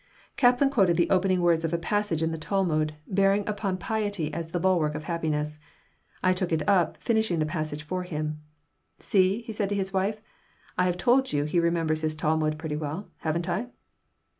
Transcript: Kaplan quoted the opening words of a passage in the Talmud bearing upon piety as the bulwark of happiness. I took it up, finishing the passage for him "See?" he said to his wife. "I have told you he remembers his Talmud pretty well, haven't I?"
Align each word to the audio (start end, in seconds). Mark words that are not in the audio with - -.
Kaplan 0.35 0.71
quoted 0.71 0.97
the 0.97 1.11
opening 1.11 1.41
words 1.41 1.63
of 1.63 1.73
a 1.73 1.77
passage 1.77 2.23
in 2.23 2.31
the 2.31 2.37
Talmud 2.39 2.95
bearing 3.05 3.47
upon 3.47 3.77
piety 3.77 4.33
as 4.33 4.49
the 4.49 4.59
bulwark 4.59 4.95
of 4.95 5.03
happiness. 5.03 5.59
I 6.23 6.33
took 6.33 6.51
it 6.51 6.67
up, 6.67 6.97
finishing 6.97 7.37
the 7.37 7.45
passage 7.45 7.83
for 7.83 8.01
him 8.01 8.41
"See?" 8.97 9.43
he 9.43 9.53
said 9.53 9.69
to 9.69 9.75
his 9.75 9.93
wife. 9.93 10.19
"I 10.75 10.85
have 10.87 10.97
told 10.97 11.31
you 11.31 11.43
he 11.43 11.59
remembers 11.59 12.01
his 12.01 12.15
Talmud 12.15 12.57
pretty 12.57 12.77
well, 12.77 13.09
haven't 13.19 13.47
I?" 13.47 13.67